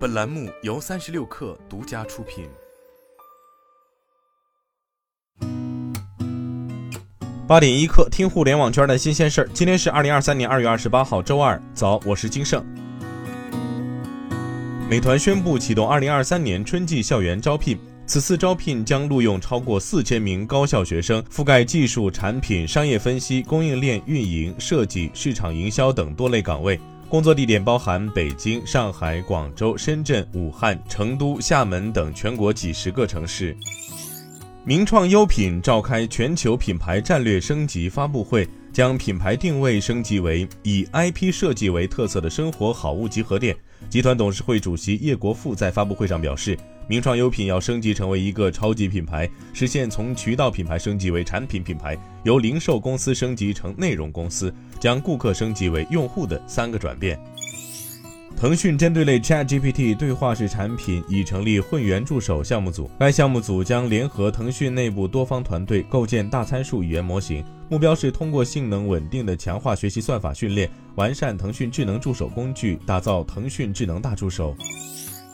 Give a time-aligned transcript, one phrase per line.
[0.00, 2.48] 本栏目由三十六氪独家出品。
[7.46, 9.48] 八点一刻，听互联网圈的新鲜事儿。
[9.52, 12.64] 今天是二零二三年二月二十八号，周二早，我是金盛。
[14.88, 26.80] 美团宣布启动二零二三年春季校园招聘，此次招聘将录用超过四千名高校学生，覆盖技术、产品、商业分析、供应链运营、设计、市场营销等多类岗位。
[27.10, 33.56] 工作地点包含北京、上海、广州、深圳、武汉、成都、厦门等全国几十个城市。
[34.64, 43.56] 名创优品召开全球品牌战略升级发布会，将品牌定位升级为以 IP 设计为特色的生活好物集合店。
[43.88, 46.56] 集团董事会主席叶国富在发布会上表示。
[46.90, 57.16] 名创优品要升级成为一个超级品牌，实现从渠道品牌升级为产品品牌，由零售公司升级成内容公司，将顾客升级为用户的三个转变。
[58.36, 74.56] 腾讯针对类 ChatGPT 对话式产品已成立混元助手项目组，该项目组将联合腾讯内部多方团队构建大参数语言模型，目标是通过性能稳定的强化学习算法训练，完善腾讯智能助手工具，打造腾讯智能大助手。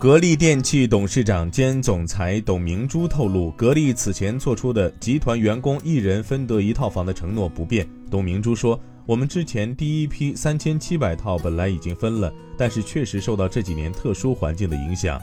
[0.00, 7.86] 格力电器董事长兼总裁董明珠透露，格力此前做出的集团员工一人分得一套房的承诺不变。
[8.10, 15.20] 董明珠说：“我们之前第一批三千七百套本来已经分了，但是确实受到这几年特殊环境的影响。”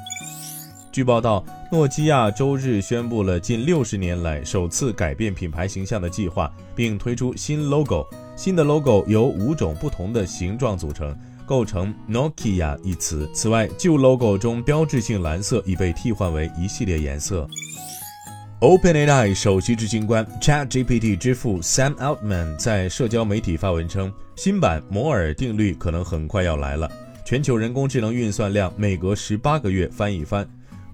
[0.94, 8.06] 据报道，诺基亚周日宣布了近六十年来首次改变品牌形象的计划，并推出新 logo。
[8.36, 11.18] 新的 logo 由五种不同的形状组成。
[11.48, 13.28] 构成 Nokia 一词。
[13.34, 17.48] 此外，旧 logo 中标志性蓝色已被替换为一系列颜色。
[18.60, 26.92] OpenAI 首席执行官、ChatGPT 之父 Sam Altman 在社交媒体发文称，新版摩尔定律可能很快要来了，
[27.26, 30.48] 全球人工智能运算量每隔十八个月翻一番。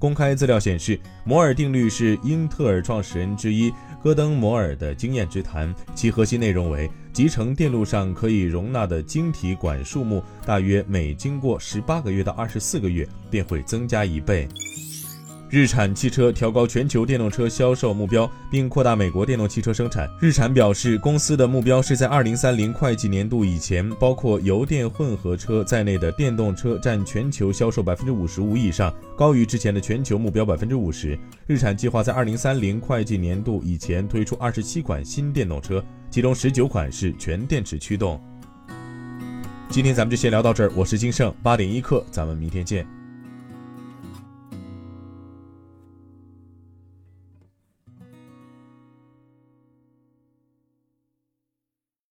[0.03, 3.73] 公开资料显示，摩尔定律是英特尔创始人之一
[4.03, 14.45] 戈登·摩尔的经验之谈，其核心内容为集成电路上可以容纳的晶体管数目，大约每经过十八个月到二十四个月便会增加一倍。
[15.53, 20.09] 日产汽车调高全球电动车销售目标，并扩大美国电动汽车生产。
[20.19, 31.15] 日产表示，公司的目标是在二零三零会计年度以前，包括油电混合车在内的电动车占全球销售百分之五十五以上，高于之前的全球目标百分之五十。
[31.45, 38.19] 日产计划在二零三零会计年度以前推出二十七款新电动车，其中十九款是全电池驱动。
[39.69, 43.02] 今天咱们就先聊到这儿，我是金盛八点一刻，咱们明天见。